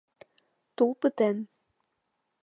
[0.75, 1.37] —Тул пытен.